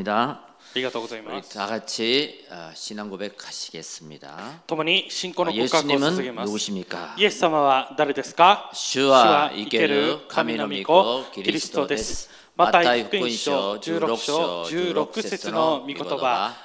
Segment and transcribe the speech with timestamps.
[0.00, 0.46] 입니다.
[0.72, 1.52] ありがとうござい 우리 ます。
[1.52, 4.62] 다 같이 어, 신앙 고백 하시겠습니다.
[4.68, 6.46] 共に信仰の告白を捧げ 예수님은 ます。
[6.46, 7.14] 누구십니까?
[7.18, 12.14] イエス様は誰ですか 주와 이케르 카미노 미고 그리스도 で 데스.
[12.14, 12.30] す。
[12.56, 16.24] マタ 마타이 イ福音書 福音書16章 16 16 節 節 の の 미 御 거 言 바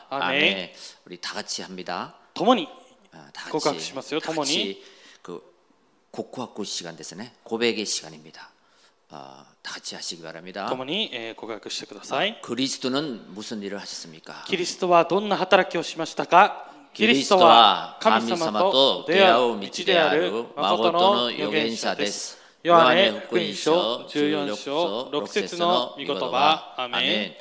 [0.09, 0.17] 葉。
[0.17, 0.69] アーメン 아멘.
[1.07, 2.13] 우리 다 같이 합니다.
[2.35, 2.67] 共に
[3.11, 4.19] 어, 다告白 같이 しますよ。
[4.19, 4.83] 다 共に 같이
[5.23, 5.41] 그
[6.11, 7.33] 고쿠하쿠 시간 됐네.
[7.43, 8.51] 고백의 시간입니다.
[9.14, 10.66] 어, 다 같이 하시기 바랍니다.
[10.68, 12.40] 共にえー告白してください。
[12.42, 14.44] 그리스도는 무슨 일을 하셨습니까?
[14.46, 22.38] キリストはどんな働きをしましたかキリストは神様と出会う道である誠の預言者です。
[22.62, 26.74] ヨハネ福音書14章6節の御言葉。
[26.76, 27.32] アーメン。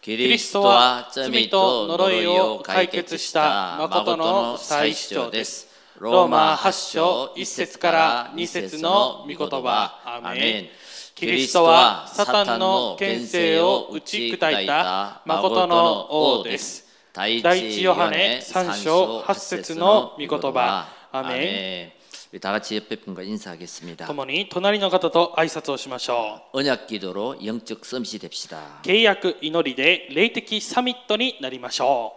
[0.00, 5.68] キリストは罪と呪いを解決した誠の再主張です。
[5.98, 10.00] ローマ8章1節から2節の御言葉。
[10.04, 10.83] アーメン。
[11.14, 16.06] キリストはサタンの権勢を打ち砕いた誠の
[16.38, 16.86] 王です。
[17.12, 20.88] 第一ヨハネ3章8節の御言葉。
[21.12, 22.00] アーメン。
[22.32, 24.06] 우리 다 같이 옆에 분과 인사하겠습니다.
[24.06, 28.80] 共に隣の方と挨拶をしましょ 언약 기도로 영적 서밋이 됩시다.
[28.84, 28.86] う。
[28.86, 32.14] 契約祈りで霊的サミットになりましょ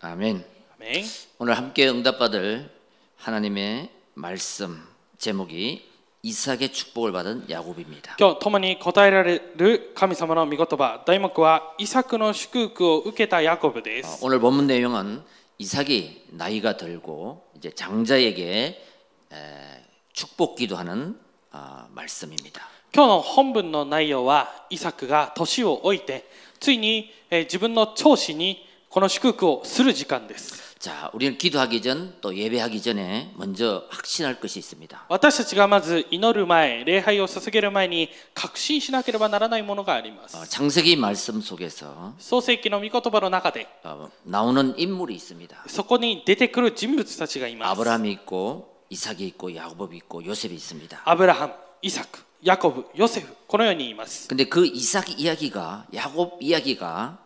[0.00, 0.36] 아멘.
[0.36, 0.38] う。
[0.70, 1.04] アーメン
[1.40, 2.70] 오늘 함께 응답받을
[3.16, 4.82] 하나님의 말씀
[5.18, 5.88] 제목이
[6.22, 8.16] 이삭의 축복을 받은 야곱입니다.
[8.18, 15.22] 今日共に答えられる神様の御言葉題目はイサクの祝福を受けたヤコブで 어, す 오늘 본문 내용은
[15.58, 18.84] 이삭이 나이가 들고 이제 장자에게
[19.30, 21.18] 에, 축복 기도하는
[21.52, 22.68] 어, 말씀입니다.
[22.94, 35.06] 今日の本文の内容はイサクが年を老いてついにえー自分の長子にこの祝福をする時間です 자, 우리는 기도하기 전 또 예배하기 전에 먼저 확신할 것이 있습니다.
[35.08, 45.64] 私たちがまず祈る前礼拝を捧げる前に確信しなければならないものがありま 어, す 창세기 말씀 속에서 創世記の御言葉の中で 어, 나오는 인물이 있습니다.
[45.66, 51.02] そこに出てくる人物たちがいます 아브라함이 있고 이삭이 있고 야곱이 있고 요셉이 있습니다.
[51.04, 57.18] アブラハムイサクヤコブヨセフこのように言います 근데 그 이삭 이야기가 야곱 이야기가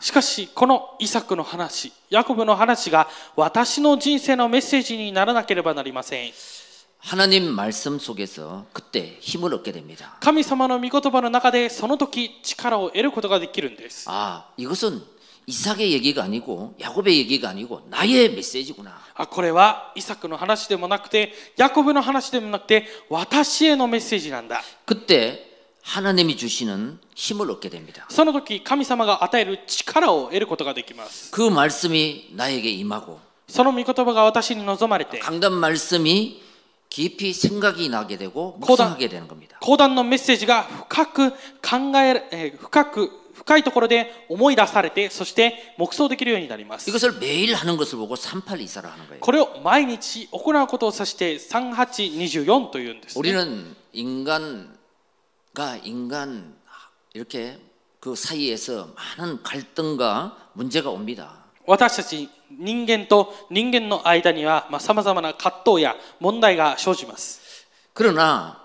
[0.00, 6.32] しかしこのイサクの話ヤコブの話が私の人生のメッセージにならなければなりません
[7.02, 10.18] 하나님 말씀 속에서 그때 힘을 얻게 됩니다.
[10.20, 15.00] 神様の御言葉の中でその時力を得ることができるんです 아, 이것은
[15.46, 19.00] 이삭의 얘기가 아니고 야곱의 얘기가 아니고 나의 메시지구나.
[19.14, 25.38] あこれはイサクの話でもなくてヤコブの話でもなくて私へのメッセージなんだ 그때
[25.84, 28.06] 하나님이 주시는 힘을 얻게 됩니다.
[28.10, 33.18] その時神様が与える力を得ることができます 그 말씀이 나에게 임하고
[33.48, 36.40] その御言葉が私に望まれて 강단 말씀이
[36.90, 39.58] 깊이 생각이 나게 되고 고단- 묵상하게 되는 겁니다.
[39.60, 41.36] 講談のメッセージが深く考
[42.02, 43.10] え、えー深く
[43.40, 49.20] 深いところで思い出されてそして黙想できるようになります 이것을 매일 하는 것을 보고 38 이사를 하는 거예요.
[49.20, 54.73] これを毎日行うことを指して3824というんです、ね、 우리는 인간
[55.54, 56.56] 과 인간
[57.12, 57.58] 이렇게
[57.98, 61.40] 그 사이에서 많은 갈등과 문제가 옵니다.
[61.66, 68.60] 私たち人間と人間の間にはさまざ、まな葛藤や問題が生じます 그러나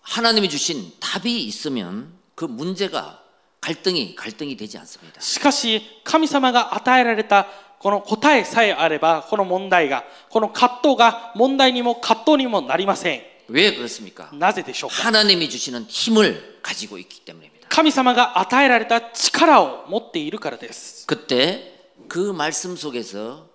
[0.00, 3.20] 하나님이 주신 답이 있으면 그 문제가
[3.60, 5.20] 갈등이 갈등이 되지 않습니다.
[5.20, 7.46] しかし神様が与えられた
[7.78, 14.30] この答えさえあればこの問題がこの葛藤が問題にも葛藤にもなりません 왜 그렇습니까?
[14.32, 17.68] なぜでしょうか 하나님이 주시는 힘을 가지고 있기 때문입니다.
[17.68, 21.72] 神様が与えられた力を持っているからです 그때
[22.08, 23.48] 그 말씀 속에서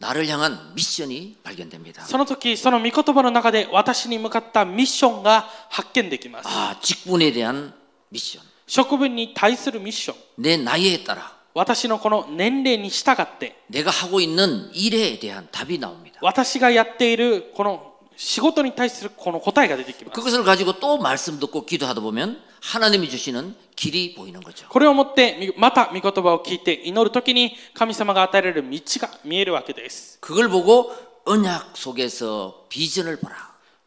[0.00, 2.04] 나를 향한 미션이 발견됩니다.
[2.04, 7.72] その時その御言葉の中で私に向かったミッションが発見できます 아, 직분에 대한
[8.10, 8.42] 미션.
[8.66, 16.18] 職分に対するミッション 내 나이에 따라 私のこの年齢に従って 내가 하고 있는 일에 대한 답이 나옵니다.
[16.20, 17.87] 私がやっているこの
[18.18, 24.66] 仕事に対するこの答えが出てきます 그것을 가지고 또 말씀 듣고 기도하다 보면 하나님이 주시는 길이 보이는 거죠.
[24.68, 30.92] これをもってみまた御言葉を聞いて祈る時に神様が与えられる道が見えるわけです 그걸 보고
[31.26, 33.34] 언약 속에서 비전을 보라.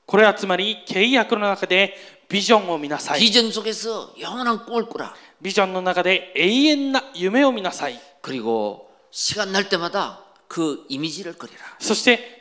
[0.05, 1.95] これはつまり契約の中で
[2.29, 5.13] ビジョンを見なさい 비전 속에서 영원한 꿈을 꾸라.
[5.41, 11.59] ビジョンの中で永遠な夢を見なさい 그리고 시간 날 때마다 그 이미지를 그리라.
[11.79, 12.40] そして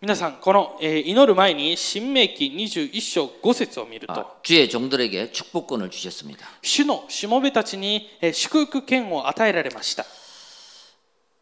[0.00, 6.46] 皆さんこの、えー祈る前に新明記21章5節を見ると、 아, 주의 종들에게 축복권을 주셨습니다.
[6.62, 10.04] 主のしもべたちに、えー祝福権を与えられました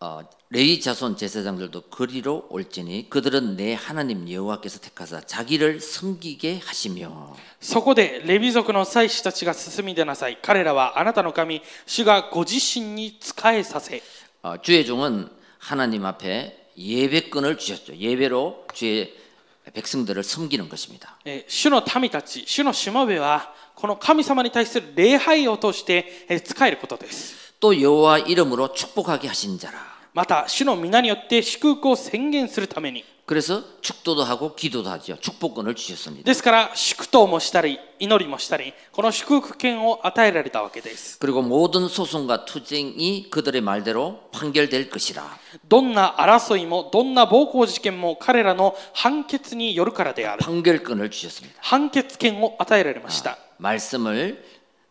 [0.00, 0.20] 어,
[0.50, 14.02] 레위 자손 제사장들도 그리로 올지니 그들은 내 하나님 여호와께서 택하사 자기를 섬기게 하시며 そこでレビ族の祭司たちが進み出なさい彼らはあなたの神主がご自身に仕えさせ
[14.42, 15.28] 어, 주의 종은
[15.58, 17.96] 하나님 앞에 예배권을 주셨죠.
[17.96, 19.14] 예배로 주의
[19.72, 21.18] 백성들을 섬기는 것입니다.
[21.24, 29.94] えー主の民たち主のしもべはこの神様に対する礼拝を通して、えー仕えることです 또 여호와 이름으로 축복하게 하신 자라.
[30.12, 35.16] また主の皆によって祝福を宣言するために 그래서 축도도 하고 기도도 하죠.
[35.18, 36.24] 축복권을 주셨습니다.
[36.26, 45.22] ですから祝祷もしたり祈りもしたりこの祝福権を与えられたわけです 그리고 모든 소송과 투쟁이 그들의 말대로 판결될 것이라.
[45.70, 51.58] どんな争いもどんな暴行事件も彼らの判決によるからである 판결권을 주셨습니다.
[51.62, 54.44] 判決権を与えられました 말씀을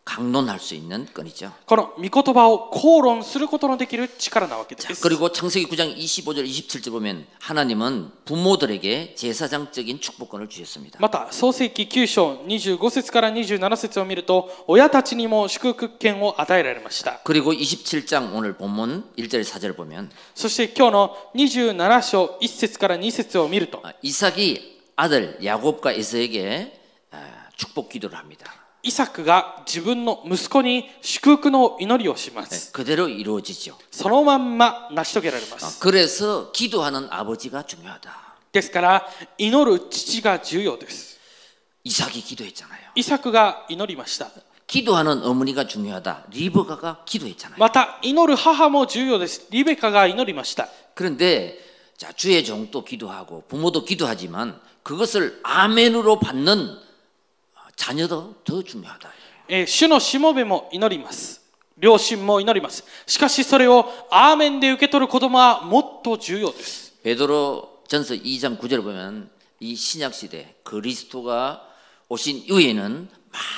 [0.04, 1.50] 강론할 수 있는 건이죠.
[1.64, 10.98] この御言葉を口論することのできる力なわけで 자, す 그리고 창세기 9장 25절 27절 보면 하나님은 부모들에게 제사장적인 축복권을 주셨습니다.
[11.00, 26.78] また創世記9章25節から27節を見ると親たちにも祝福権を与えられました 그리고 27장 오늘 본문 1절 4절 보면 そして今日の27章1節から2節を見ると 아, 이삭이 아들 야곱과 에서에게
[27.10, 28.52] 아, 축복 기도를 합니다.
[28.82, 33.78] イサクが自分の息子に祝福の祈りをしま 네, す 그대로 이루어지죠.
[33.90, 38.12] そのまんま成し遂げられま 아, す 그래서 기도하는 아버지가 중요하다.
[38.52, 39.06] ですから
[39.38, 41.18] 祈る父が重要です
[41.84, 42.78] 이삭이 기도했잖아요.
[42.94, 44.28] イサクが祈りました
[44.66, 46.26] 기도하는 어머니가 중요하다.
[46.30, 47.58] 리버가가 기도했잖아요.
[47.58, 51.58] また祈る母も重要ですリベカが祈りました 그런데
[51.96, 56.76] 자, 주의 종도 기도하고 부모도 기도하지만 그것을 아멘으로 받는
[57.78, 59.08] 자녀도 더 중요하다.
[59.48, 61.42] えー主のしもべも祈ります
[61.76, 69.28] 両親も祈りますしかしそれをアーメンで受け取る子供はもっと重要です 베드로 전서 2장 9절을 보면
[69.60, 71.67] 이 신약 시대 그리스도가
[72.08, 73.08] 오신 이후에는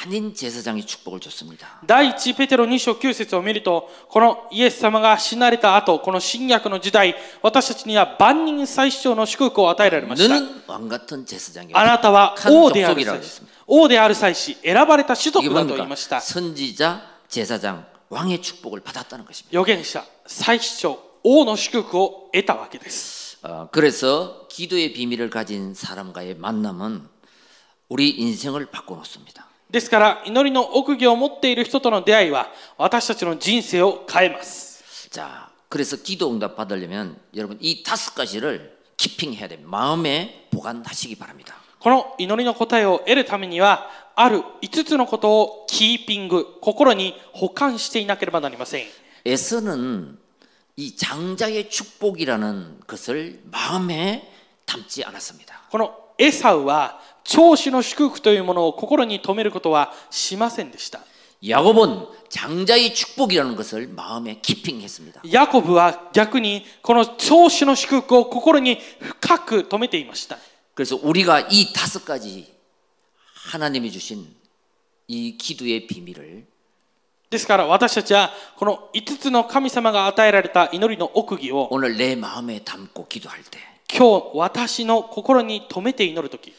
[0.07, 1.81] 많은 제사장이 축복을 줬습니다.
[1.87, 11.77] 第一ペテロ2章9節を見るとこのイエス様が死なれた後この新約の時代私たちには万人最小の祝福を与えられました 너는 왕 같은 제사장이야.
[11.79, 13.57] あなたは 한 王である 족속이라고 祭司 했습니다.
[13.67, 15.89] 王である祭司選ばれた種族 이게 だと言い 뭡니까?
[15.91, 19.59] ました 선지자, 제사장, 왕의 축복을 받았다는 것입니다.
[19.59, 27.15] 預言者祭司長王の祝福を得たわけです 어, 그래서 기도의 비밀을 가진 사람과의 만남은
[27.91, 29.47] 우리 인생을 바꿔놓습니다.
[29.71, 39.69] ですから祈りの奥義を持っている人との出会いは私たちの人生を変えます 자, 그래서 기도 응답 받으려면 여러분 이 다섯 가지를 키핑해야 됩니다.
[39.69, 41.55] 마음에 보관하시기 바랍니다.
[41.81, 48.87] この祈りの答えを得るためにはある5つのことをキーピング心に保管していなければなりません
[49.25, 50.19] 에서는
[50.77, 54.31] 이 장자의 축복이라는 것을 마음에
[54.65, 55.63] 담지 않았습니다.
[55.71, 61.01] このエサウは 長子の祝福というものを心に留めることはしませんでした
[61.47, 65.23] 야곱은 장자의 축복이라는 것을 마음에 키핑했습니다.
[65.31, 70.39] ヤコブは逆にこの長子の祝福を心に深く留めていました
[70.75, 72.53] 그래서 우리가 이 다섯 가지
[73.51, 74.27] 하나님이 주신
[75.09, 76.47] 이 기도의 비밀을
[77.29, 83.59] ですから私たちはこの5つの神様が与えられた祈りの奥義を 오늘 내 마음에 담고 기도할 때
[83.93, 86.53] 今日私の心に留めて祈るとき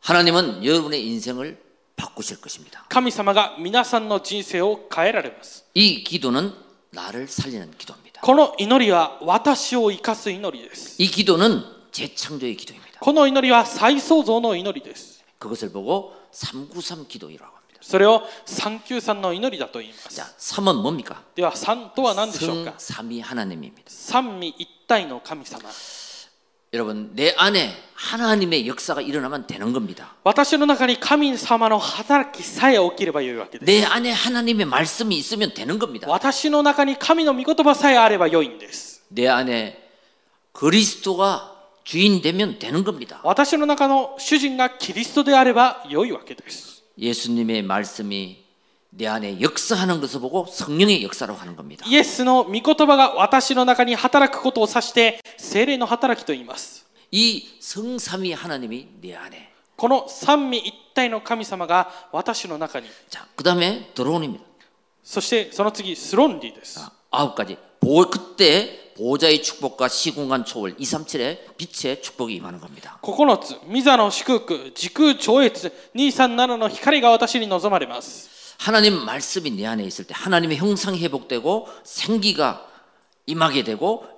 [0.00, 1.58] 하나님은 여러분의 인생을
[1.96, 2.84] 바꾸실 것입니다.
[2.88, 6.52] 神様が皆さんの人生を変えられます 이 기도는
[6.92, 8.20] 나를 살리는 기도입니다.
[8.20, 11.62] この祈りは私を生かす祈りです 이 기도는
[11.92, 13.00] 재창조의 기도입니다.
[13.00, 17.80] この祈りは再創造の祈りです 그것을 보고 393 기도이라고 합니다.
[17.80, 21.22] それを393の祈りだと言います 자, 3은 뭡니까?
[21.34, 23.82] では3とは何でしょうか 성삼위 하나님입니다.
[23.86, 25.68] 三位一体の神様
[26.72, 30.14] 여러분, 내 안에 하나님의 역사가 일어나면 되는 겁니다.
[30.24, 36.06] 私の中に神様の働きさえ起きればよいわけです 내 안에 하나님의 말씀이 있으면 되는 겁니다.
[36.10, 39.82] 私の中に神の御言葉さえあればよいんです 내 안에
[40.52, 43.20] 그리스도가 주인 되면 되는 겁니다.
[43.24, 48.39] 私の中の主人がキリストであればよいわけです 예수님의 말씀이
[48.90, 51.84] 내 안에 역사하는 것을 보고 성령의 역사로 하는 겁니다.
[51.88, 64.42] イエスの御言葉が私の中に働くことを指して精霊の働きと言います 이 성삼위 하나님이 내 안에 この三位一体の神様が私の中に 자, 그 다음에 드론입니다.
[65.02, 72.98] そしてその次スロンディです 아, 아홉 가지 보, 그때 보좌의 축복과 시공간 초월 237의 빛의 축복이 임하는 겁니다.
[73.02, 78.29] 9つ、ミザの祝福、時空超越、237の光が私に望まれます。
[78.60, 82.66] 하나님 말씀이 내 안에 있을 때 하나님의 형상이 회복되고 생기가
[83.26, 84.16] 임하게 되고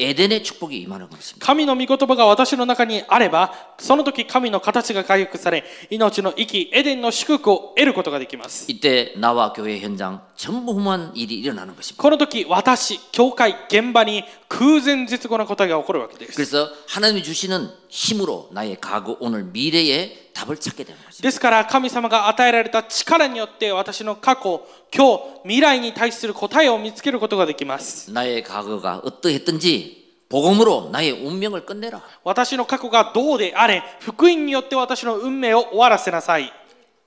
[0.00, 1.44] 에덴의 축복이 임하는 것입니다.
[1.44, 8.70] 神の御言葉が私の中にあれば、その時神の形が回復され、命の息、エデンの祝福を得ることができます。
[8.70, 12.00] 이때 나와 교회 현장 전무후무한 일이 일어나는 것입니다.
[12.00, 14.22] この時、私、教会、現場に
[14.52, 16.36] 空前絶後なことが起こるわけです。
[16.36, 21.22] 그래서 하나님이 주시는 힘으로 나의 과거, 오늘, 미래의 답을 찾게 되는 것입니다.
[21.22, 28.10] ですから神様が与えられた力によって私の過去、今日、未来に対する答えを見つけることができます。
[28.12, 29.98] 나의 과거가 어떠했든지
[30.28, 32.02] 복음으로 나의 운명을 끝내라.
[32.22, 36.52] 私の過去がどうであれ、福音によって私の運命を終わらせなさい。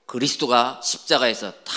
[0.06, 1.72] 그리스도가 십자가에서 다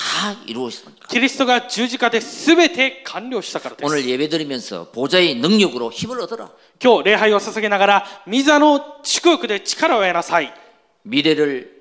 [0.46, 1.08] 이루었으니까.
[1.08, 3.86] キリストが十字架で全て完了したからです。
[3.86, 6.52] 오늘 예배드리면서 보좌의 능력으로 힘을 얻어라.
[6.84, 10.54] 今日礼拝を捧げながら、御座の祝福で力を得なさい。
[11.04, 11.72] 미래를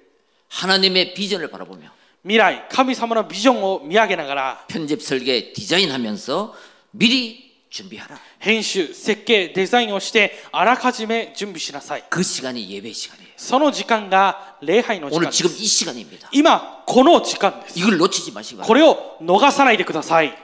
[0.50, 1.90] 하나님의 비전을 바라보며
[2.23, 6.54] 未来、神様のビジョンを見上げながら、 편집 설계 디자인하면서
[6.92, 8.18] 미리 준비하라.
[8.38, 12.04] 編集、設計、デザインをして、あらかじめ準備しなさい。
[12.08, 13.25] 그 시간이 예배 시간이에요.
[13.37, 15.61] その時間が礼拝の時間 오늘 で 지금 す。
[15.61, 16.28] 이 시간입니다.
[16.32, 17.78] 今、この時間です。
[17.78, 20.38] 이걸 놓치지 마시고 これを逃さないでください。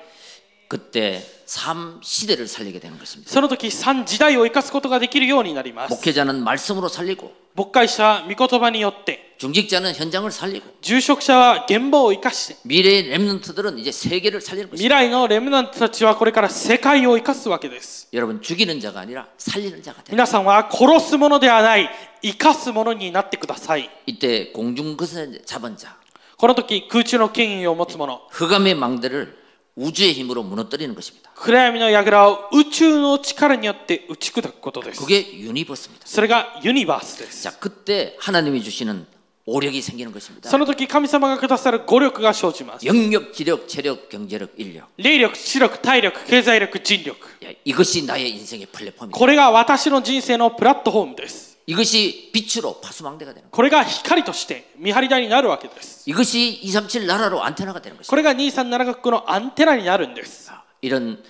[0.69, 3.31] 그때 삶 시대를 살리게 되는 것입니다.
[3.31, 5.90] その時、3時代を生かすことができるようになります。
[5.90, 14.95] 목회자는 말씀으로 살리고 牧会者は御言葉によって、 중직자는 현장을 살리고 住職者は現場を生かして、 미래의 렘넌트들은 이제 세계를 살리는 未 것입니다.
[14.95, 18.09] 来のレムナントたちはこれから世界を生かすわけです。
[18.12, 20.12] 여러분 죽이는 자가 아니라 살리는 자가 돼.
[20.12, 21.90] 皆さんは殺すものではない、
[22.23, 23.90] 生かすものになってください。
[24.07, 25.97] 이때 공중 것을 잡은 자,
[26.37, 29.37] この時、空中の権威を持つ者、 흑암의 망대를
[29.76, 31.31] 우주의 힘으로 무너뜨리는 것입니다.
[31.37, 35.00] 暗闇の櫓を宇宙の力によって打ち砕くことです。
[35.00, 36.07] 그게 유니버스입니다.
[36.07, 37.45] それがユニバースです。
[37.45, 39.07] 자, 그때 하나님이 주시는
[39.47, 40.50] 오력이 생기는 것입니다.
[40.50, 42.87] その時、神様がくださる語力が生じます。
[42.87, 44.87] 영력, 지력, 체력, 경제력, 인력.
[44.99, 47.17] 霊力、知力、体力、経済力、人力。
[47.47, 49.19] 야, 이것이 나의 인생의 플랫폼입니다.
[49.19, 51.54] これが私の人生のプラットフォームです。
[51.67, 53.50] 이것이 빛으로 파수망대가 되는 거예요.
[53.50, 56.02] これが光として見張り台になるわけです。
[56.11, 58.11] 이것이 237 나라로 안테나가 되는 것입니다.
[58.11, 60.50] これが237学区のアンテナになるんです。
[60.83, 61.23] 이런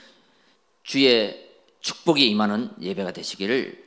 [0.84, 1.36] 주의
[1.82, 3.84] 축복이 임하는 예배가 되시기를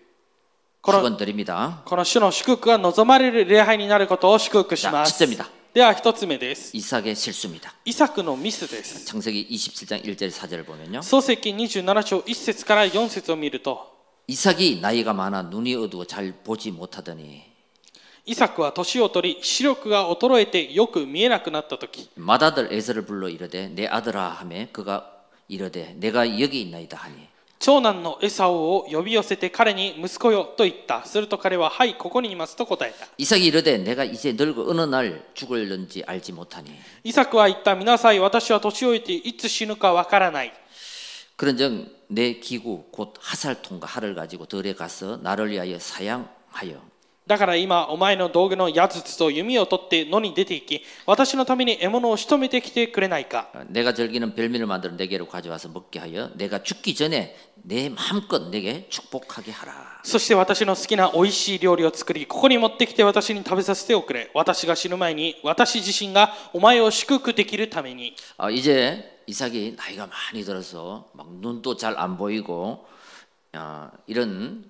[0.81, 1.81] この 축원드립니다.
[1.85, 6.75] この主の祝福が望まれる礼拝になることを祝福しま 자 す 첫째입니다 。では一つ目です。
[6.77, 7.73] 이삭의 실수입니다.
[7.85, 9.05] イサクのミスです。
[9.05, 11.01] 창세기 27장 1절 4절을 보면요.
[11.01, 13.91] 創世記27章1節から4節を見ると、
[14.27, 17.43] 이삭이 나이가 많아 눈이 어두워 잘 보지 못하더니
[18.25, 25.11] イサクは年を取り、視力が衰えてよく見えなくなった時、 맏아들 에서를 불러 이르되 내 아들아 하매 그가
[25.49, 27.15] 이르되 내가 여기 있나이다 하니
[27.59, 31.03] 長男のエサオを呼び寄せて彼に息子よと言った。
[31.05, 33.07] すると彼は、はい、ここにいますと答えた。
[33.17, 36.71] 이삭이 이르되 내가 이제 늙어 어느 날 죽을는지 알지 못하니
[37.03, 40.53] イサクは言った、見なさい、私は年老いていつ死ぬかわからない。
[41.35, 46.93] 그런즉 내 기구 곧 하살통과 활을 가지고 들에 가서 나를 위하여 사양하여
[47.25, 53.49] だから今、お前の道具の矢筒と弓を取って野に出て行き、私のために獲物を仕留めてきてくれないか。
[53.55, 57.33] 어, 내가 즐기는 별미를 만들어 내게로 가져와서 먹게 하여 내가 죽기 전에
[57.63, 60.01] 내 마음껏 내게 축복하게 하라.
[60.03, 64.29] そして私の好きな美味しい料理を作り、ここに持ってきて私に食べさせておくれ。
[64.33, 68.17] 私が死ぬ前に、私自身がお前を祝福できるために。
[68.37, 72.85] 아, 이제 이삭이 나이가 많이 들어서 막 눈도 잘 안 보이고
[73.53, 74.69] 어, 이런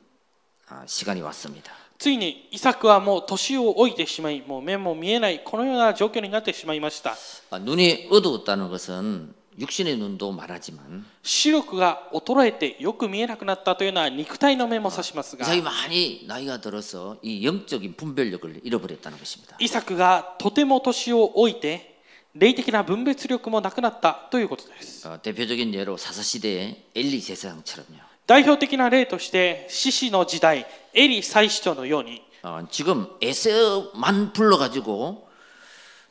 [0.67, 1.71] 아, 시간이 왔습니다.
[1.99, 7.15] ついにイサクはもう年を老いてしまい、もう目も見えない、このような状況になってしまいました。
[7.49, 18.61] 아, 눈이 어두웠다는 것은 육신의 눈도 말하지만 視力が衰えてよく見えなくなったというのは肉体の目も指しますが、 이삭이 많이 나이가 들어서 이 영적인 분별력을
[18.63, 19.55] 잃어버렸다는 것입니다.
[19.59, 21.96] イサクがとても年を老いて、
[22.37, 25.07] 霊的な分別力もなくなったということです。
[25.07, 27.99] 어, 대표적인 예로 사사시대의 엘리 제사장처럼요.
[28.25, 35.27] 代表的な例として、獅子の時代、エリ祭司長のように、 어, 지금 에서만 불러가지고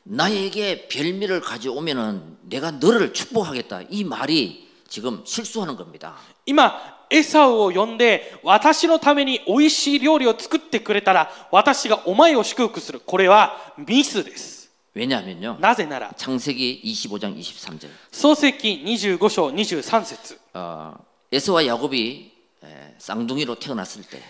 [0.05, 6.17] 나에게 별미를 가져오면은 내가 너를 축복하겠다 이 말이 지금 실수하는 겁니다.
[6.45, 6.79] 今、
[7.11, 13.01] エサウを呼んで、私のために美味しい料理を作ってくれたら、私がお前を祝福する。
[13.01, 14.66] これはミスです。
[14.97, 15.57] 왜냐하면요.
[15.61, 20.95] なぜなら、 창세기 25장 23절 創世記25章23節 어,
[21.33, 22.31] 에서와 야곱이
[22.63, 24.21] 에, 쌍둥이로 태어났을 때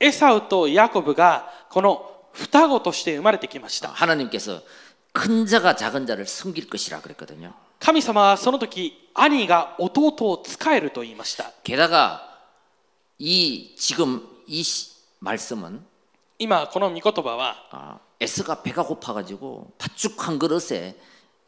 [0.00, 3.88] エサウとヤコブがこの双子として生まれてきました。
[3.88, 4.60] 하나님께서
[5.12, 7.54] 큰 자가 작은 자를 섬길 것이라 그랬거든요.
[7.80, 12.28] 神様はその時兄が弟を使えると言いました 게다가
[13.18, 15.84] 이 지금 이 시- 말씀은
[16.38, 20.96] 今この御言葉は 아, 에스가 배가 고파가지고 팥죽 한 그릇에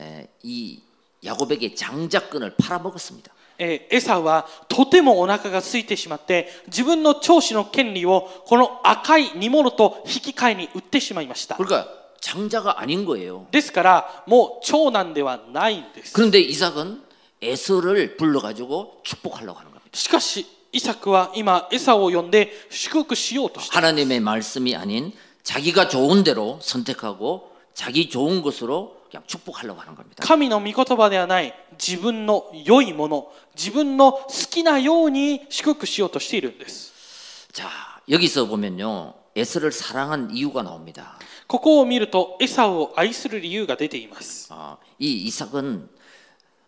[0.01, 0.81] 에, 이
[1.25, 3.33] 야곱에게 장자끈을 팔아먹었습니다.
[3.59, 11.87] えーエサウはとてもお腹が空いてしまって自分の長子の権利をこの赤い煮物と引き換えに売ってしまいました 그러니까
[12.21, 13.47] 장자가 아닌 거예요.
[13.51, 17.03] ですからもう長男ではないんです 그런데 이삭은
[17.41, 19.89] 에서를 불러가지고 축복하려고 하는 겁니다.
[19.95, 29.95] しかし イサクは今エサを呼んで祝福しようとして 하나님의 말씀이 아닌 자기가 좋은 대로 선택하고 자기 좋은 것으로 그냥 축복하려고 하는
[29.95, 30.25] 겁니다.
[30.27, 37.71] 神の御言葉ではない自分の良いもの自分の好きなように祝福しようとしているんです 자
[38.09, 41.19] 여기서 보면요 에서를 사랑한 이유가 나옵니다.
[41.47, 45.89] ここを見るとエサウを愛する理由が出ています 아, 이 이삭은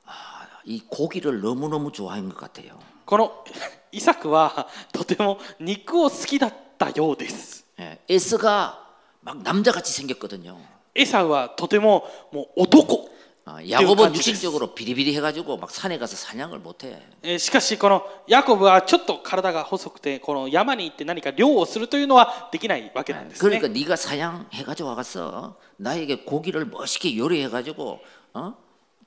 [0.05, 2.79] 아, 이 고기를 너무 너무 좋아한 것 같아요.
[3.05, 3.45] この
[3.93, 8.87] イサクはとても肉を好きだったようです 예, 에서가
[9.23, 10.57] 막 남자같이 생겼거든요.
[10.95, 13.09] エサウはとてももう男
[13.45, 14.45] 아, 感 야곱은 じです。
[14.45, 17.01] 육신적으로 비리비리해가지고 막 산에 가서 사냥을 못해.
[17.23, 28.01] えーしかしこのヤコブはちょっと体が細くてこの山に行って何か漁をするというのはできないわけなんですね 그러니까 네가 사냥해가지고 와서 나에게 고기를 멋있게 요리해가지고
[28.35, 28.55] 어?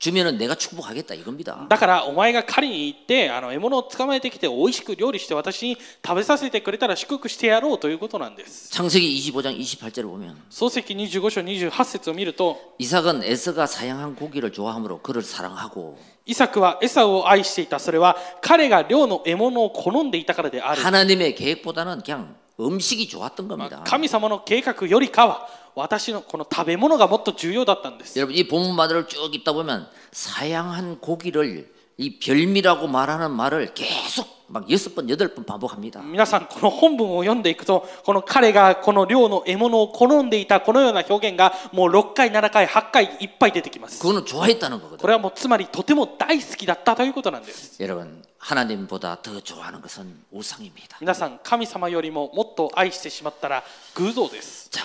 [0.02, 1.68] 주면은 내가 축복하겠다 이겁니다.
[1.70, 10.80] だからお前が狩りに行ってあの獲物を捕まえてきて美味しく料理して私に食べさせてくれたら祝福してやろうということなんです 창세기 25장 28절을 보면 漱石
[11.20, 23.84] 25章28節を見ると 이삭은 에서가 사냥한 고기를 좋아하므로 그를 사랑하고 イサクはエサウを愛していたそれは彼が漁の獲物を好んでいたからである 하나님의 계획보다는 그냥 음식이 좋았던 まあ 겁니다.
[23.86, 34.42] 神様の計画よりかは 私のこの食べ物がもっと重要だったんです 여러분 이 본문마다를 쭉 읽다 보면 사양한 고기를 이 별미라고 말하는 말을 계속
[34.48, 36.02] 막 여섯 번 여덟 번 반복합니다.
[36.02, 45.08] 皆さんこの本文を読んでいくとこの彼がこの漁の獲物を好んでいたこのような表現がもう6回7回8回いっぱい出てきます 그거는 좋아했다는 こ 거거든요.
[45.08, 50.98] れはもうつまりとても大好きだったということなんです 여러분 하나님보다 더 좋아하는 것은 우상입니다.
[51.00, 53.64] 皆さん神様よりももっと愛してしまったら
[53.96, 54.82] 偶像です、 자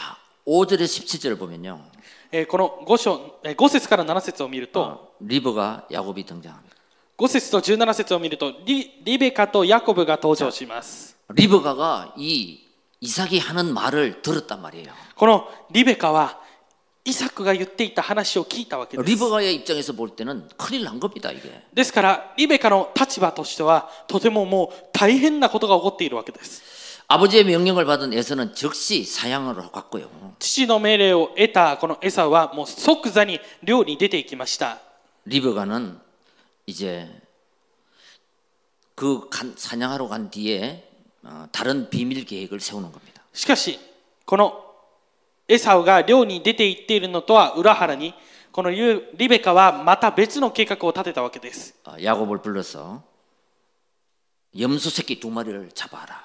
[0.46, 1.80] 5절에 17절을 보면요.
[2.32, 6.76] えーこの 5, 章えー5節から7節を見ると、 어, 리버가 야곱이 등장합니다.
[7.18, 12.60] 5節と17節を見るとリリベカとヤコブが登場します 리버가가 이
[13.00, 14.92] 이삭이 하는 말을 들었단 말이에요.
[15.16, 16.40] このリベカは
[17.04, 21.50] イサクが言っていた話を聞いたわけです 리버가의 입장에서 볼 때는 큰일 난 겁니다 이게.
[21.72, 26.62] ですからリベカの立場としてはとてももう大変なことが起こっているわけです
[27.10, 30.34] 아버지의 명령을 받은 에서는 즉시 사양을 갔고요.
[30.38, 34.80] 父の命令を得たこのエサウはもう即座に漁に出ていきました
[35.26, 35.98] 리버가는
[36.66, 37.08] 이제
[38.94, 40.82] 그 간- 사냥하러 간 뒤에
[41.22, 43.22] 어, 다른 비밀 계획을 세우는 겁니다.
[43.32, 43.78] しかし
[44.24, 44.64] この
[45.48, 48.14] エサウが漁に出て行っているのとは裏腹に
[48.52, 53.02] このユリベカはまた別の計画を立てたわけです 어, 야곱을 불러서
[54.58, 56.24] 염소 새끼 두 마리를 잡아라.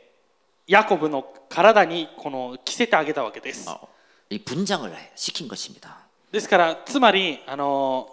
[0.66, 3.88] ヤコブの体にこの着せてあげたわけです、 어,
[4.30, 6.06] 이 분장을 시킨 것입니다.
[6.32, 8.08] ですからつまりあの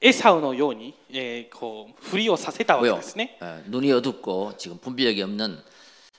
[0.00, 2.96] エサウのように、えーこう振りをさせたわけ 왜요?
[2.96, 5.62] ですね 에, 눈이 어둡고 지금 분별력이 없는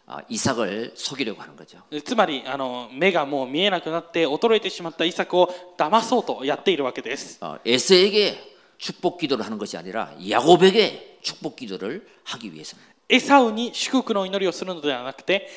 [0.08, 1.80] 아, 이삭을 속이려고 하는 거죠.
[2.04, 12.91] つまりあの目がもう見えなくなって衰えてしまったイサクを騙そうとやっているわけです 어, 에스에게 축복 기도를 하는 것이 아니라 야곱에게 축복 기도를 하기 위해서입니다.
[13.10, 15.50] エサウに祝福の祈りをするのではなくて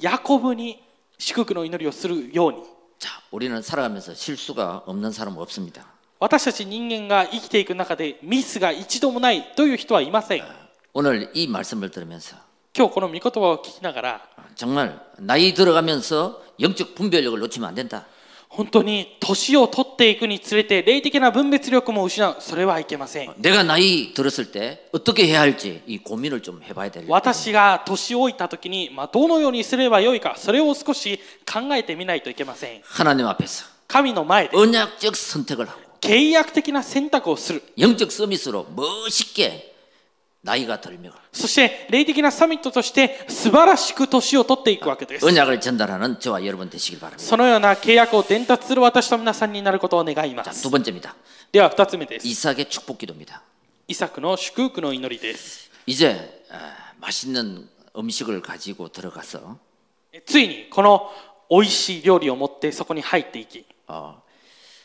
[0.00, 0.82] ヤコブに
[1.18, 2.58] 祝福の祈りをするように
[2.98, 5.86] 자, 우리는 살아가면서 실수가 없는 사람은 없습니다.
[6.18, 10.42] 私たち人間が生きていく中でミスが一度もないという人はいません
[10.92, 12.36] 오늘 이 말씀을 들으면서
[12.76, 18.06] 今日この御言葉を聞きながら 정말 나이 들어가면서 영적 분별력을 놓치면 안 된다.
[18.54, 31.20] 本当に年を取っていくにつれて霊的な分別力も失うそれはいけません 내가 나이 들었을 때 어떻게 해야 할지 이 고민을 좀 해봐야 될 私が年老いた時に、まあ、どのようにすればよいかそれを少し
[31.50, 39.73] 考えてみないといけません 하나님 앞에서 神の前で 언약적 선택을 하고 契約的な選択をする 영적 서밋으로 멋있게
[40.44, 47.22] 나이가 들며 そして霊的なサミットとして素晴らしく年を取っていくわけです 언약을 전달하는 저와 여러분 되시길 바랍니다.
[47.22, 51.14] そのような契約を伝達する私と皆さんになることを願いま 자, す 두 번째입니다.
[51.52, 53.42] では2つ目です 이삭의 축복 기도입니다.
[53.86, 59.58] イサクの祝福の祈りです 이제 아, 맛있는 음식을 가지고 들어가서
[60.24, 61.10] ついにこの
[61.50, 64.22] 美味しい料理を持ってそこに入っていき 어,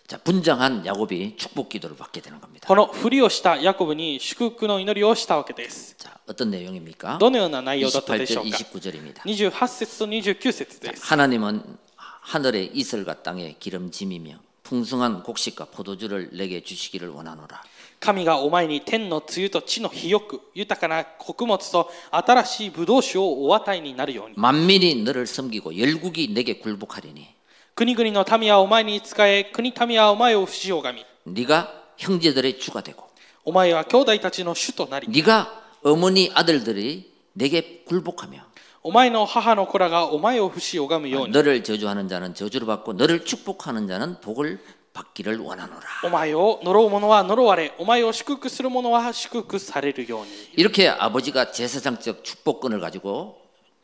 [0.09, 2.67] 자, 분장한 야곱이 축복 기도를 받게 되는 겁니다.
[2.67, 7.17] このふりをしたヤコブに祝福の祈りをしたわけです 자, 어떤 내용입니까?
[7.17, 9.51] どのような内容だったでしょ 28절 うか 29절입니다.
[9.51, 11.77] 28節と29節です 하나님은
[12.21, 17.61] 하늘의 이슬과 땅의 기름짐이며 풍성한 곡식과 포도주를 내게 주시기를 원하노라.
[17.99, 27.27] 神がお前に天の露と地の肥沃豊かな穀物と新しいブドウ酒をお与えになるように 만민이 너를 섬기고 열국이 내게 굴복하리니
[27.75, 33.03] 国々の民はお前に仕え国民はお前を不死をがみ 네가 형제들의 주가 되고
[33.43, 38.39] お前は兄弟たちの主となり 네가 어머니 아들들이 내게 굴복하며
[38.81, 44.59] お前の母の子らがお前を不死をがむように 너를 저주하는 자는 저주를 받고 너를 축복하는 자는 복을
[44.93, 45.81] 받기를 원하노라.
[46.05, 53.38] お前を呪う者は呪われお前を祝福する者は祝福されるように 이렇게 아버지가 제사장적 축복권을 가지고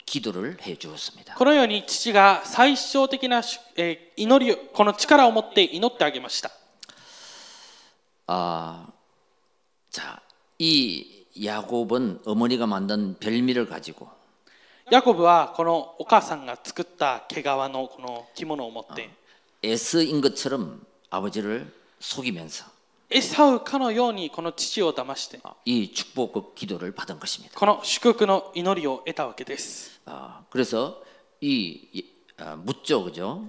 [0.05, 1.35] 기도를 해 주었습니다.
[1.35, 6.51] このように父が最小的なしえー祈りをこの力を持って祈ってあげました
[8.27, 8.87] 아,
[9.89, 10.21] 자,
[10.59, 14.09] 이 야곱은 어머니가 만든 별미를 가지고
[14.91, 19.09] ヤコブはこのお母さんが作った毛皮のこの着物を持って
[19.63, 22.65] 에스인 것처럼 아버지를 속이면서
[23.13, 27.59] エサウかのようにこの父を騙して 이 축복 기도를 받은 것입니다.
[27.59, 29.94] この祝福の祈りを得たわけです 아,
[30.49, 31.01] 그래서
[31.41, 32.05] 이, 이
[32.37, 33.47] 아, 묻죠, 그죠?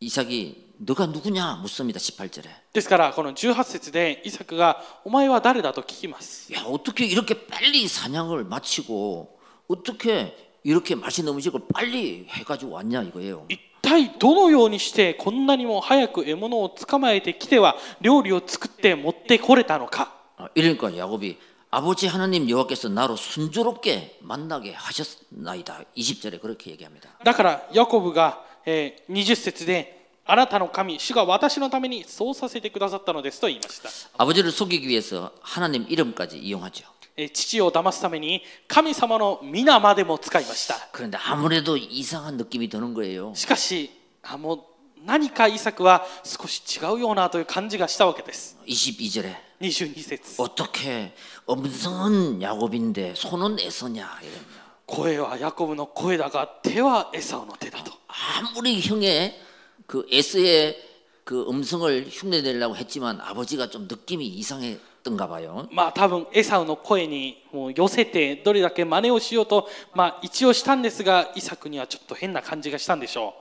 [0.00, 1.98] 이삭이 너가 누구냐 묻습니다.
[1.98, 2.48] 18절에.
[2.72, 13.46] ですからこの18節でイサクが「お前は誰だ?」と聞きます 야 어떻게 이렇게 빨리 사냥을 마치고 어떻게 이렇게 맛있는 음식을 빨리 해가지고 왔냐 이거예요.
[13.48, 21.38] 一体どのようにしてこんなにも早く獲物を捕まえてきては料理を作って持ってこれたのか 아, 이러니까 야곱이
[21.72, 25.82] 아버지 하나님 여호와께서 나로 순조롭게 만나게 하셨나이다.
[25.96, 27.10] 20절에 그렇게 얘기합니다.
[27.24, 36.84] だからヤコブが、えー20節で「あなたの神主が私のためにそうさせてくださったのです」と言いました、 아버지를 속이기 위해서 하나님 이름까지 이용하죠.
[37.16, 43.34] えー父を騙すために神様の皆までも使いました 그런데 아무래도 이상한 느낌이 드는 거예요.
[43.34, 43.90] しかし
[44.22, 44.60] あもう
[45.04, 51.12] 何かイサクは少し違うようなという感じがしたわけです 22절에 22節 어떻게
[51.48, 57.92] 음성은 야곱인데 손은 에서냐 이러면 声はヤコブの声だが手はエサウの手だと
[58.38, 59.38] 아무리 형의
[59.86, 60.76] 그 에스의
[61.24, 65.68] 그 음성을 흉내내려고 했지만 아버지가 좀 느낌이 이상했던가 봐요.
[65.70, 73.34] まあ多分エサウの声にもう寄せてどれだけ真似をしようとまあ一応したんですがイサクにはちょっと変な感じがしたんでしょ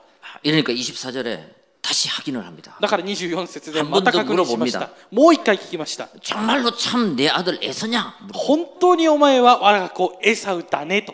[0.44, 2.76] 이러니까 24절에 다시 확인을 합니다.
[2.80, 8.18] うだから24節で 한 ま 번 た 더 確認しまし 물어봅니다 たもう一回聞きました 정말로 참 내 아들 에서냐?
[8.28, 8.34] 물어.
[8.34, 11.14] 本当にお前は我が子エサウだねと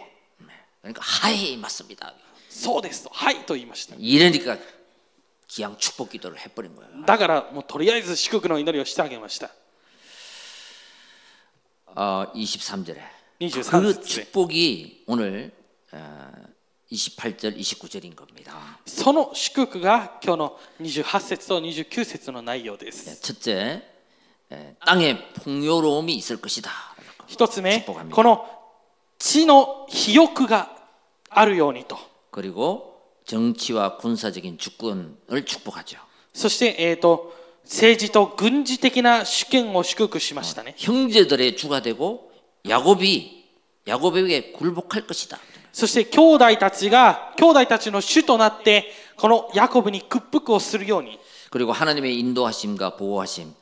[0.81, 2.13] 그러니까 하이 맞습니다.
[2.49, 4.57] そうですとはいと言いました 이러니까
[5.47, 7.05] 기양 축복 기도를 해버린 거예요.
[7.05, 9.51] だからもうとりあえず祝福の祈りをしてあげました
[11.95, 12.97] 어, 23절에
[13.39, 15.51] 23 그 節で 축복이 오늘
[15.91, 16.31] 어,
[16.91, 18.79] 28절, 29절인 겁니다.
[18.85, 23.81] その祝福が今日の28節と29節の内容です 첫째,
[24.51, 26.71] 에, 땅에 풍요로움이 있을 것이다.
[27.27, 28.15] 一つ目 축복합니다.
[28.15, 28.45] この
[29.17, 30.75] 地の肥沃が
[31.29, 31.97] あるようにと
[32.31, 32.93] 그리고
[33.25, 35.97] 정치와 군사적인 주권을 축복하죠.
[36.33, 37.33] そして、えー、と
[37.63, 42.31] 政治と軍事的な主権を祝福しましたね 형제들의 주가 되고
[42.67, 43.43] 야곱이
[43.87, 45.39] 야곱에게 굴복할 것이다.
[45.71, 48.85] そして兄弟たちが兄弟たちの主となって
[49.17, 53.53] このヤコブに屈服をするように 그리고 하나님의 인도하심과 보호하심,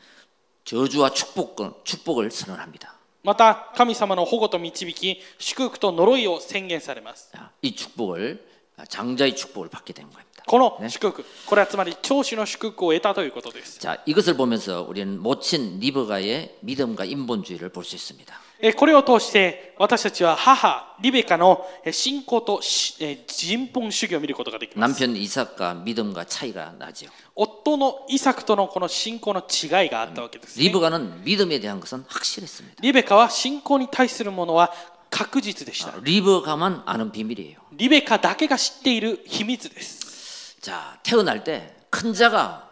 [0.65, 2.95] 저주와 축복을, 축복을 선언합니다.
[3.23, 8.43] また神様の保護と導き祝福と呪いを宣言されます 자, 이 축복을
[8.87, 10.43] 장자의 축복을 받게 된 겁니다.
[10.47, 13.79] この祝福、これはつまり長子の祝福を得たということです。
[13.79, 18.33] 자, 이것을 보면서 우리는 모친 리버가의 믿음과 인본주의를 볼 수 있습니다.
[18.76, 25.04] これを通して私たちは母リベカの信仰と人本主義を見ることができます。
[27.34, 30.64] 夫のイサクとのこの信仰の違いがあったわけです、ね。
[30.64, 32.80] リベカ믿음에대한것은확실했습니 다。
[32.80, 34.72] リベカは信仰に対するものは
[35.10, 35.92] 確実でした。
[36.02, 37.60] リベカ만아는비밀이에 요。
[37.72, 40.56] リベカだけが知っている秘密です。
[40.62, 42.64] 자태어날때큰자가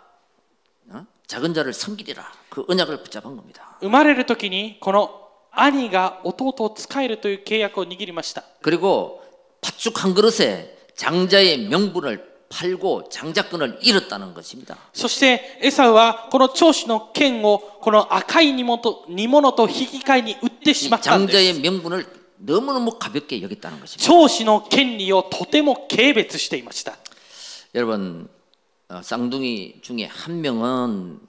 [1.29, 2.25] 작은 자를 섬기리 라.
[2.49, 3.77] 그 언약을 붙잡은 겁니 다.
[3.81, 5.23] 生まれる時にこの
[5.54, 9.21] 兄が弟を仕えるという契約を握りました 그리고
[9.62, 14.78] 팥죽 한 그릇에 장자의 명분을 팔고 장자권을 잃었다는 것입니다.
[14.93, 22.06] そしてエサウはこの長子の剣をこの赤い煮物煮物と引き換えに売ってし 이 まったんです 장자의 명분을
[22.39, 24.04] 너무너무 가볍게 여겼다는 것입니다.
[24.04, 26.97] 長子の権利をとても軽蔑していました
[27.75, 28.28] 여러분
[28.88, 31.19] 어, 쌍둥이 중에 한 명은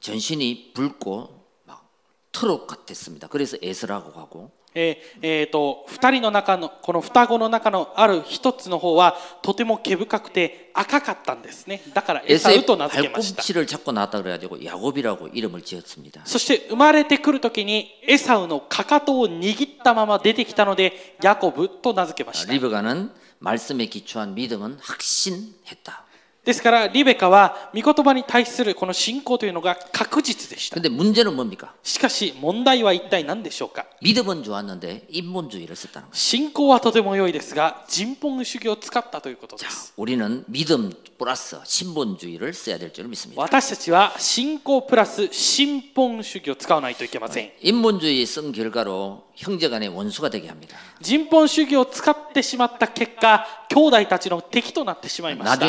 [0.00, 1.37] 전신이 붉고
[2.38, 3.28] 막 트럭 같았습니다.
[3.28, 16.22] 그래서 에스라고 하고 えーえーと2人の中のこの双子の中のある一つの方はとても毛深くて赤かったんですねだからエサウ 에스의 と名付けました 발꿈치를 잡고 나왔다 그래가지고 야곱이라고 이름을 지었습니다.
[16.24, 26.04] そして生まれてくるときにエサウのかかとを握ったまま出てきたのでヤコブと名付けました 리브가는 말씀에 기초한 믿음은 확신했다.
[26.44, 31.72] ですからリベカは御言葉に対するこの信仰というのが確実でした 근데 문제는 뭡니까?
[31.82, 36.12] しかし問題は一体何でしょうか 믿음은 좋았는데 인본주의를 썼다는 거죠.
[36.12, 43.40] 信仰はとても良いですが人本主義を使ったということで 자, す 우리는 믿음 플러스 신본주의를 써야 될 줄 믿습니다.
[43.40, 50.76] 私たちは信仰プラス信本主義を使わないといけません 인본주의 쓴 결과로 형제간의 원수가 되게 합니다.
[51.00, 55.66] 人本主義を使ってしまった結果兄弟たちの敵となってしまいました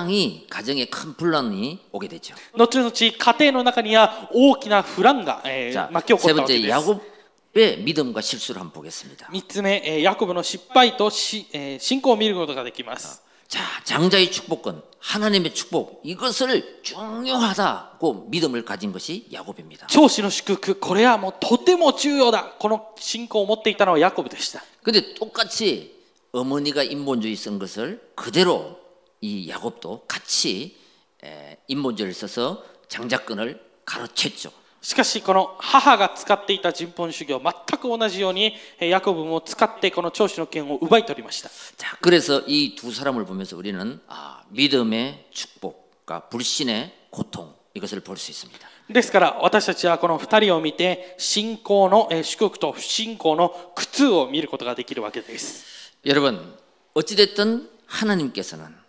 [0.00, 2.34] 상당히 가정에 큰 분란이 오게 되죠.
[2.56, 9.26] 後々家庭の中には大きな不乱が、えー 자, 巻き起こ 세 ったわけ 번째 です 야곱의 믿음과 실수를 한번 보겠습니다.
[9.30, 19.86] 3つ目、えーヤコブの失敗とし、えー信仰を見ることができます 자, 장자의 축복권, 하나님의 축복 이것을 중요하다고 믿음을 가진 것이 야곱입니다.
[19.88, 25.94] 長子の祝福これはもうとても重要だこの信仰を持っていたのはヤコブでした 근데 똑같이
[26.32, 28.78] 어머니가 인본주의 쓴 것을 그대로
[29.20, 30.76] 이 야곱도 같이
[31.24, 34.50] 에, 인본주의를 써서 장자권을 가로챘죠.
[34.82, 48.16] しかしこの母が使っていた人本主義を全く同じようにえーヤコブも使ってこの長子の権を奪い取りました 자, 그래서 이 두 사람을 보면서 우리는 아, 믿음의 축복과 불신의 고통 이것을 볼
[48.16, 48.68] 수 있습니다.
[48.88, 55.64] ですから私たちはこの2人を見て信仰のえー祝福と不信仰の苦痛を見ることができるわけです
[56.06, 56.54] 여러분
[56.94, 58.79] 어찌됐든 하나님께서는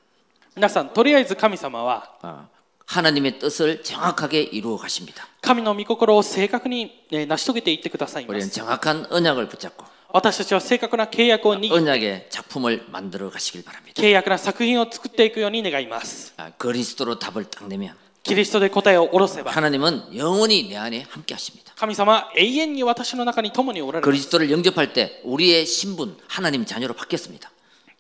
[0.56, 2.48] 皆さんとりあえず神様は 어,
[2.86, 5.28] 하나님의 뜻을 정확하게 이루어 가십니다.
[5.42, 14.02] 神の御心を正確にえー成し遂げていってくださいま 우리는 す 정확한 언약을 붙잡고 私たちは正確な契約を握り 언약의 작품을 만들어 가시길 바랍니다.
[14.02, 21.74] 契約な作品を作っていくように願います 아, 그리스도로 답을 딱 내면 キリストで答えを下ろせば 하나님은 영원히 내 안에 함께 하십니다.
[21.76, 27.52] 神様は永遠に私の中に共におられます 그리스도를 영접할 때 우리의 신분 하나님 자녀로 바뀌었습니다.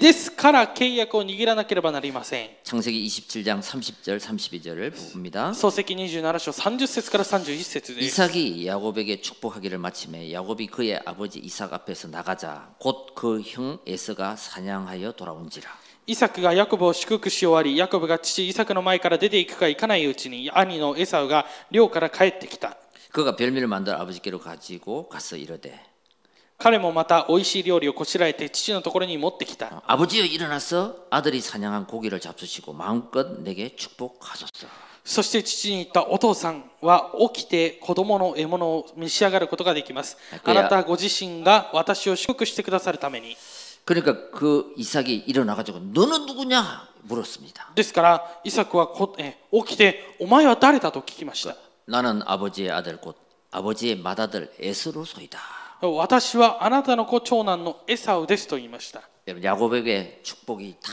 [0.00, 5.52] ですから契約を握らなければなりません 창세기 27장 30절 32절을 봅니다.
[5.54, 14.36] 創世記27章30節から31節です 이삭이 야곱에게 축복하기를 마침에 야곱이 그의 아버지 이삭 앞에서 나가자 곧 그 형 에서가
[14.36, 15.68] 사냥하여 돌아온지라
[16.08, 22.76] イサクがヤコブを祝福し終わりヤコブが父イサクの前から出ていくか行かないうちに兄のエサウが寮から帰ってきた
[23.12, 25.80] 그가 별미를 만들어 아버지께로 가지고 가서 이르되
[26.60, 34.66] 彼もまた美味しい料理をこしらえて父のところに持ってきた 아버지여 일어나서 아들이 사냥한 고기를 잡수시고 마음껏 내게 축복하소서
[35.04, 43.36] そして父に言ったお父さんは起きて子供の獲物を召し上がることができますあなたご自身が私を祝福してくださるために
[43.84, 47.70] 그러니까 그 이삭이 일어나 가지고 너는 누구냐 물었습니다.
[47.76, 51.54] ですからイサクはこえ起きてお前は誰だと聞きました
[51.86, 53.14] 나는 아버지의 아들 곧
[53.52, 55.38] 아버지의 맏아들 에스로소이다.
[55.80, 60.92] 私はあなたの子長男のエサウですと言いました 여러분 야곱에게 축복이 다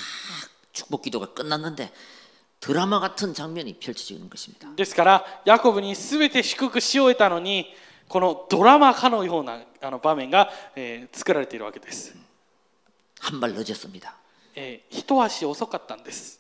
[0.74, 1.92] 축복 기도가 끝났는데
[2.60, 4.70] 드라마 같은 장면이 펼쳐지는 것입니다.
[4.76, 7.74] ですからヤコブに全て祝福し終えたのに
[8.10, 12.16] このドラマ化のようなあの場面が、えー作られているわけです、
[13.20, 14.16] 한 발 늦었습니다.
[14.56, 16.40] えー一足遅かったんです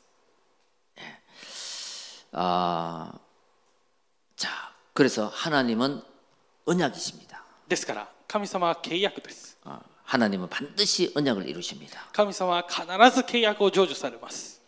[2.31, 3.11] 아,
[4.35, 4.49] 자,
[4.93, 6.01] 그래서 하나님은
[6.65, 7.43] 언약이십니다.
[7.67, 12.09] ですから 神様は契約です 아, 하나님은 반드시 언약을 이루십니다.
[12.11, 12.81] 神様は必
[13.15, 14.61] ず契約を成就されます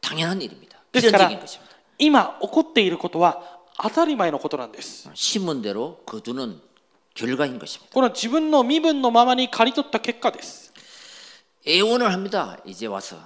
[0.00, 0.78] 당연한 일입니다.
[0.92, 1.74] 필연적인 것입니다.
[1.98, 6.61] 今起こっていることは当たり前のことなんです 신문대로 거두는
[7.13, 7.91] 결과인 것입니다.
[7.93, 10.71] この自分の身分のままに刈り取った結果です
[11.65, 12.57] 애원을 합니다.
[12.65, 13.17] 이제 와서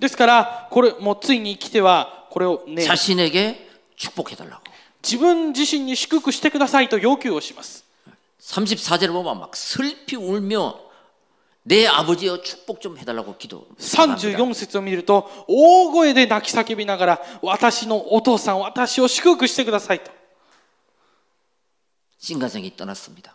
[0.00, 4.60] ですからこれもうついに来てはこれをね 자신에게 축복해달라고.
[5.02, 7.84] 自分自身に祝福してくださいと要求をします
[8.40, 10.80] 34절을 보면 막 슬피 울며
[11.66, 13.66] 내 아버지여 축복 좀 해달라고 기도.
[13.78, 20.10] 34節を見ると大声で泣き叫びながら私のお父さん私を祝福してくださいと
[22.18, 23.34] 신간생이 떠났습니다.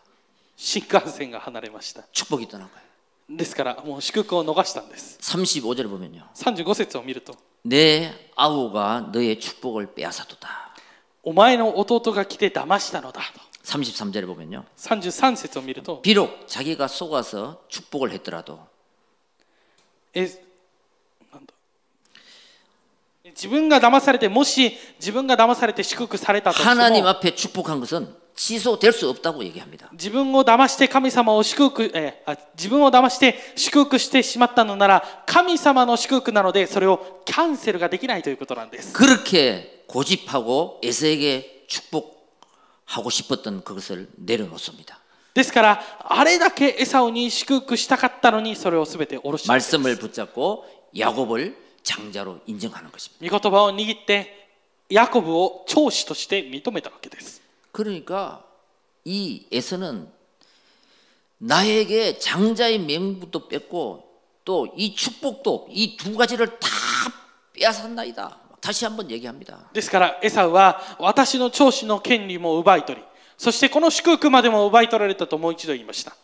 [0.56, 2.90] 新幹線が離れました 축복이 떠난 거예요.
[3.38, 6.24] ですからもう祝福を逃したんです 35절을 보면요.
[6.36, 10.70] 35節を見ると 내 아우가 너의 축복을 빼앗아도다.
[11.24, 14.66] お前の弟が来て騙したのだと 33절에 보면요.
[14.78, 18.60] 33節を見ると 비록 자기가 속아서 축복을 했더라도
[20.14, 20.26] え
[21.32, 21.54] なんだ
[23.26, 29.90] 自分が騙されてもし自分が騙されて祝福されたとして 하나님 も 앞에 축복한 것은 취소될 수 없다고 얘기합니다.
[29.92, 42.13] 自分を騙して神様を祝福、えーあ自分を騙して祝福してしまったのなら神様の祝福なのでそれをキャンセルができないということなんです 그렇게 고집하고 에세에게 축복
[42.86, 45.00] 하고 싶었던 그것을 내려놓습니다.
[45.34, 50.66] ですからあれだけエサウに祝福したかったのにそれを全て下ろしたんです 말씀을 붙잡고
[50.98, 53.26] 야곱을 장자로 인정하는 것입니다.
[53.30, 54.50] 御言葉を握って
[54.90, 58.44] ヤコブを長子として認めたわけです 그러니까
[59.06, 60.10] 이 에서는
[61.38, 64.10] 나에게 장자의 명분도 뺐고
[64.44, 66.68] 또 이 축복도 이 두 가지를 다
[67.54, 68.38] 빼앗았나이다.
[68.64, 69.58] 다시 한번 얘기합니다.
[69.74, 73.06] ですからエサウは私の長子の権利も奪い取り
[73.38, 76.16] そしてこの祝福までも奪い取られたともう一度言いました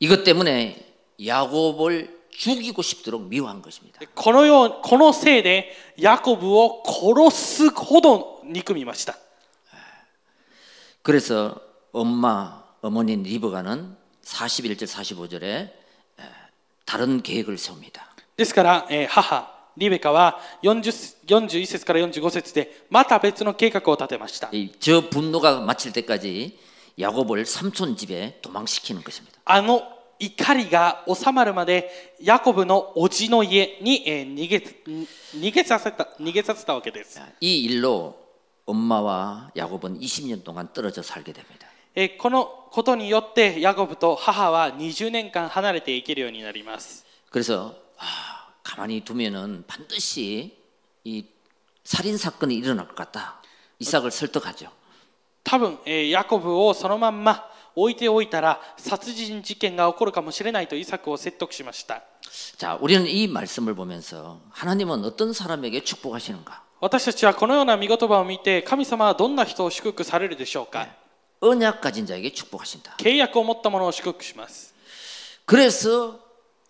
[0.00, 0.76] 이것 때문에
[1.24, 4.00] 야곱을 죽이고 싶도록 미워한 것입니다.
[4.14, 9.16] このようこのせいでヤコブを殺すほど憎みました
[11.02, 11.60] 그래서
[11.92, 15.70] 엄마 어머니 리브가는 41절 45절에
[16.86, 18.08] 다른 계획을 세웁니다.
[18.36, 26.58] ですから、えー母 リベカは40 41節から45節でまた別の計画を立てました 이- 저 분노가 마칠 때까지
[26.98, 29.38] 야곱을 삼촌 집에 도망시키는 것입니다.
[29.44, 29.82] あの
[30.18, 34.56] 怒りが収まるまでヤコブの叔父の家に、えー逃げ
[35.38, 38.16] 逃げさせた逃げさせたわけです 이 일로
[38.66, 41.66] 엄마와 야곱은 20년 동안 떨어져 살게 됩니다.
[41.94, 50.56] えーこのことによってヤコブと母は20年間離れていけるようになります 그래서 아, 가만히 두면은 반드시
[51.04, 51.24] 이
[51.84, 53.42] 살인 사건이 일어날 것 같다.
[53.78, 54.70] 이삭을 설득하죠.
[55.42, 62.02] 多分、えーヤコブをそのまんま置いておいたら殺人事件が起こるかもしれないとイサクを説得しました
[62.58, 66.62] 자, 우리는 이 말씀을 보면서 하나님은 어떤 사람에게 축복하시는가?
[66.80, 70.88] 私たちはこのような見言葉を見て神様はどんな人を祝福されるでしょうか
[71.40, 72.96] 언약 가진 자에게 축복하신다.
[72.98, 74.74] 契約を持った者を祝福します
[75.46, 76.20] 그래서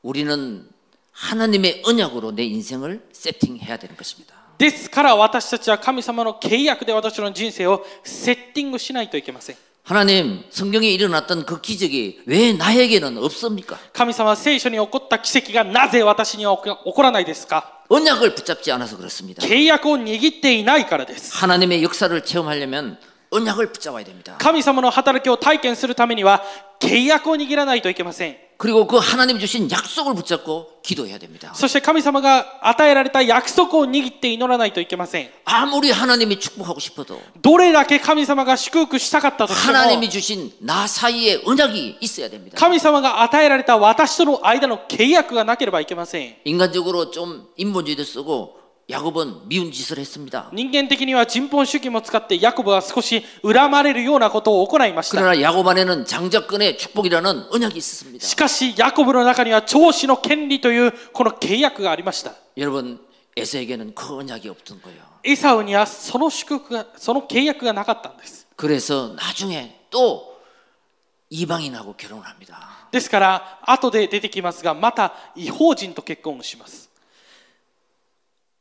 [0.02, 0.68] 우리는
[1.14, 4.34] 하나님의 언약으로 내 인생을 세팅해야 되는 것입니다.
[4.58, 13.78] ですから私たちは神様の契約で私の人生をセッティングしないといけません 하나님, 성경에 일어났던 그 기적이 왜 나에게는 없습니까?
[13.94, 19.42] 神様は聖書に起こった奇跡がなぜ私には起こ起こらないですか 언약을 붙잡지 않아서 그렇습니다.
[19.42, 22.98] 契約を握っていないからです 하나님의 역사를 체험하려면
[23.32, 24.36] 언약을 붙잡아야 됩니다.
[24.38, 26.42] 神様の働きを体験するためには
[26.80, 31.52] 契約を握らないといけません 그리고 그 하나님 주신 약속을 붙잡고 기도해야 됩니다.
[31.54, 42.56] そして神様が与えられた約束を握って祈らないといけません 아무리 하나님이 축복하고 싶어도 どれだけ神様が祝福したかったとしても 하나님이 주신 나 사이에 언약이 있어야 됩니다.
[42.58, 48.58] 神様が与えられた私との間の契約がなければいけません 인간적으로 좀 인본주의도 쓰고
[48.88, 50.50] 야곱은 미운 짓을 했습니다.
[50.52, 58.26] 人間的には人本主義も使ってヤコブは少し恨まれるようなことを行いました 그러나 야곱 안에는 장자권의 축복이라는 언약이 있었습니다.
[58.26, 62.98] しかしヤコブの中には長子の権利というこの契約がありました 여러분
[63.36, 65.02] 에서에게는 그 언약이 없던 거예요.
[65.22, 70.34] エサウにはその祝福がその契約がなかったんです 그래서 나중에 또
[71.30, 72.88] 이방인하고 결혼을 합니다.
[72.90, 76.90] ですから後で出てきますがまた違法人と結婚をします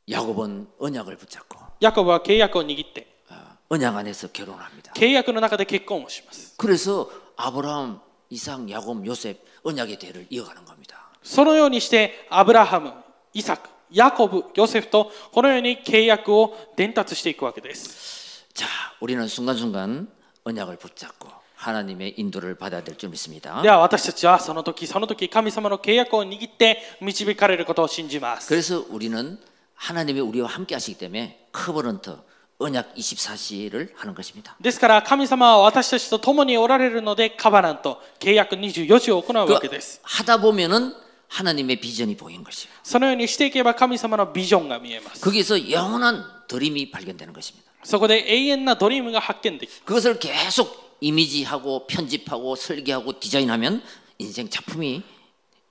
[0.08, 4.92] 야곱은 언약을 붙잡고 ヤコブは契約を握って 아, 언약 안에서 결혼을 합니다.
[4.94, 8.00] 契約の中で結婚をします 그래서 아브라함,
[8.30, 11.10] 이삭, 야곱, 요셉 언약의 대를 이어가는 겁니다.
[11.22, 12.92] そのようにしてアブラハム、
[13.34, 18.46] イサク、ヤコブ、ヨセフとこのように契約を伝達していくわけです。
[18.54, 18.66] 자,
[19.00, 20.08] 우리는 순간순간
[20.44, 23.60] 언약을 붙잡고 하나님의 인도를 받아야 될 줄 믿습니다.
[23.62, 28.48] では私たちはその時その時神様の契約を握って導かれることを信じます。
[28.48, 29.38] 그래서 우리는
[29.74, 32.16] 하나님이 우리와 함께 하시기 때문에 커버런트
[32.58, 34.54] 언약 24시를 하는 것입니다.
[34.60, 40.00] ですから神様は私たちと共におられるのでカバナント契約24時を行うわけ 그 です。
[40.02, 40.94] 하다 보면은
[41.28, 42.70] 하나님의 비전이 보이는 것이에요.
[42.82, 45.22] そのようにしていけば神様のビジョンが見えます。
[45.22, 47.70] 거기서 영원한 드림이 발견되는 것입니다.
[47.82, 49.82] そこで永遠なドリームが発見できる。
[49.86, 53.82] 그것을 계속 이미지하고 편집하고 설계하고 디자인하면
[54.18, 55.02] 인생 작품이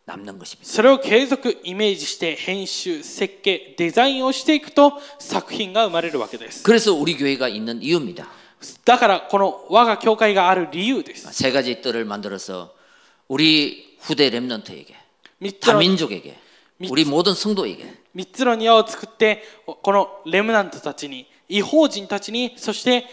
[0.05, 0.69] 남는 것입니다.
[0.69, 6.63] それを継続イメージして編集、設計、デザインをしていくと作品が生まれるわけです。
[6.63, 8.27] 그래서 우리 교회가 있는 이유입니다.
[8.85, 11.31] だからこの我が教会がある理由です。
[11.31, 12.73] 세 가지 뜰을 만들어서
[13.27, 14.87] 우리 후대 랩런트에게
[15.41, 16.35] 3つの 다민족에게
[16.89, 23.05] 우리 모든 성도에게 三つの庭を作ってこのレムナントたちに違法人たちにそして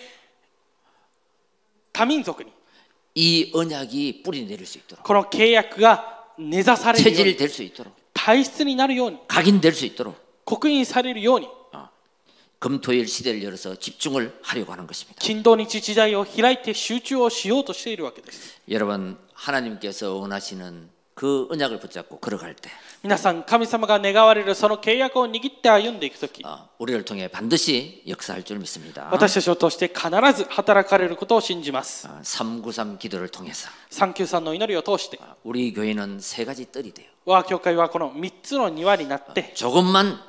[1.92, 2.50] 多民族に
[3.14, 6.19] 이 언약이 뿌리 내릴 수 있도록 この契約が根ざされるように
[7.02, 11.48] 체질될 수 있도록 体質になるように 각인될 수 있도록 刻印されるように
[12.58, 15.20] 금토일 시대를 열어서 집중을 하려고 하는 것입니다.
[15.20, 20.88] 金土日時代を開いて集中をしようとしているわけです 여러분 하나님께서 원하시는
[21.20, 22.68] 그 언약을 붙잡고 걸어갈 때
[23.02, 29.08] 皆さん神様が願われるその契約を握って歩んでいくとき 어, 우리를 통해 반드시 역사할 줄 믿습니다.
[29.10, 37.06] 私たちを通して必ず働かれることを信じます 어, 393 기도를 통해서 393の祈りを通して 어, 우리 교회는 세 가지 뜰이 돼요.
[37.24, 40.20] 我が教会はこの3つの庭になって 조금만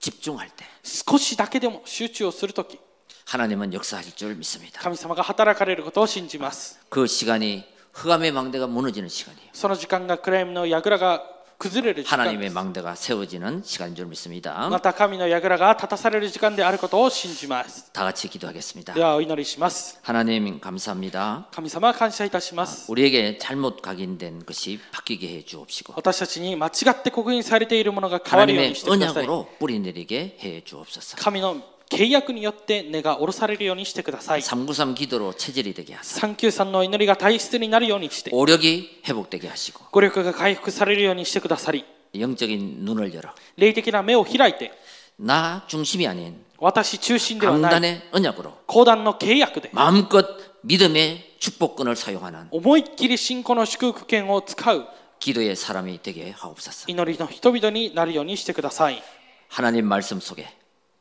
[0.00, 2.80] 집중할 때 少しだけでも集中をするとき
[3.26, 4.80] 하나님은 역사하실 줄 믿습니다.
[4.80, 6.80] 神様が働かれることを信じます。
[6.90, 7.64] 그 시간이
[7.96, 9.50] 흑암의 망대가 무너지는 시간이에요.
[9.52, 11.22] その時間が暗闇の櫓が
[11.58, 12.54] 崩れる時間で 하나님의 す。
[12.54, 14.68] 망대가 세워지는 시간인 줄 믿습니다.
[14.68, 17.92] また神の櫓が立たされる時間であることを信じます。
[17.92, 18.94] 다 같이 기도하겠습니다.
[18.94, 20.00] ではお祈りします。
[20.02, 21.46] 하나님 감사합니다.
[21.52, 22.90] 神様感謝いたします。
[22.90, 29.24] 우리에게 잘못 각인된 것이 바뀌게 해 주옵시고 私たちに間違って刻印されているものが変わるよう 하나님의 にしてください。
[29.24, 31.16] 언약으로 뿌리 내리게 해 주옵소서.
[31.22, 34.40] 神の 契約によって根が下ろされるようにしてください。
[34.40, 41.84] 393 기도로 체질이 되게 하사 393の祈りが体質になるようにして、 오력이 회복되게 하시고 語力が回復されるようにしてくださり、
[42.14, 44.72] 영적인 눈을 열어 霊的な目を開いて、
[45.18, 50.24] 나 중심이 아닌 私中心ではない、 강단의 언약으로 講談の契約で、 마음껏
[50.62, 54.86] 믿음의 축복권을 사용하는 思いっきり信仰の祝福権を使う
[55.18, 56.86] 기도의 사람이 되게 하옵소서.
[56.88, 59.02] 祈りの人々になるようにしてください
[59.48, 60.46] 하나님 말씀 속에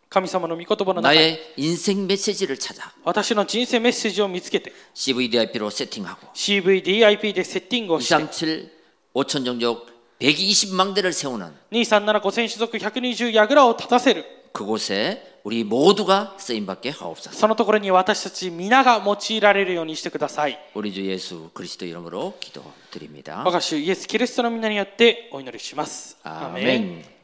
[0.09, 8.69] 神様の御言葉の中で 나의 인생 메시지를 찾아 私の人生メッセージを見つけて CVDIP로 세팅하고 CVDIP でセッティングをして237
[9.15, 9.87] 5천 종족
[10.19, 17.33] 120만 대를 세우는 2375000種族120櫓を立たせる 그곳에 우리 모두가 쓰임 받게 하옵소서.
[17.33, 23.43] そのところに私たち皆が用いられるようにしてください 우리 주 예수 그리스도 이름으로 기도드립니다.
[23.45, 27.14] 我が主イエス・キリストの皆によってお祈りしますアーメン 아멘.